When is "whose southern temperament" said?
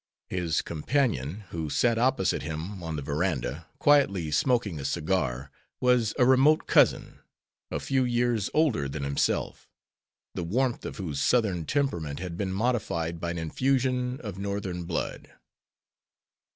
10.97-12.19